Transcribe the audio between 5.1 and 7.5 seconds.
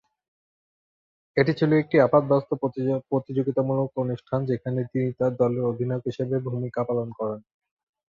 তার দলের অধিনায়ক হিসাবে ভূমিকা পালন করেন।